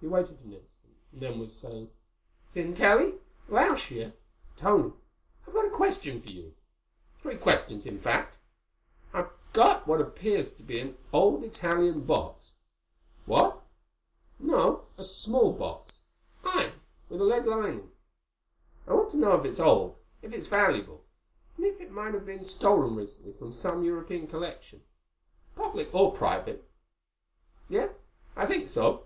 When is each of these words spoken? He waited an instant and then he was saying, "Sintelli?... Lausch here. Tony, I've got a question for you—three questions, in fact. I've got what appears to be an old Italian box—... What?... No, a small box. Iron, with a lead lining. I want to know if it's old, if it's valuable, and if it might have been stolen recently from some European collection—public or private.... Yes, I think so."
He 0.00 0.08
waited 0.08 0.40
an 0.40 0.52
instant 0.52 0.96
and 1.12 1.20
then 1.22 1.34
he 1.34 1.38
was 1.38 1.56
saying, 1.56 1.88
"Sintelli?... 2.50 3.20
Lausch 3.46 3.86
here. 3.86 4.14
Tony, 4.56 4.92
I've 5.46 5.54
got 5.54 5.64
a 5.68 5.70
question 5.70 6.20
for 6.20 6.28
you—three 6.28 7.36
questions, 7.36 7.86
in 7.86 8.00
fact. 8.00 8.36
I've 9.12 9.30
got 9.52 9.86
what 9.86 10.00
appears 10.00 10.54
to 10.54 10.64
be 10.64 10.80
an 10.80 10.98
old 11.12 11.44
Italian 11.44 12.00
box—... 12.02 12.54
What?... 13.26 13.62
No, 14.40 14.88
a 14.98 15.04
small 15.04 15.52
box. 15.52 16.00
Iron, 16.44 16.80
with 17.08 17.20
a 17.20 17.24
lead 17.24 17.46
lining. 17.46 17.92
I 18.88 18.94
want 18.94 19.12
to 19.12 19.16
know 19.18 19.36
if 19.38 19.44
it's 19.44 19.60
old, 19.60 19.98
if 20.20 20.32
it's 20.32 20.48
valuable, 20.48 21.04
and 21.56 21.64
if 21.64 21.80
it 21.80 21.92
might 21.92 22.14
have 22.14 22.26
been 22.26 22.42
stolen 22.42 22.96
recently 22.96 23.34
from 23.34 23.52
some 23.52 23.84
European 23.84 24.26
collection—public 24.26 25.94
or 25.94 26.12
private.... 26.12 26.68
Yes, 27.68 27.92
I 28.34 28.46
think 28.46 28.68
so." 28.68 29.04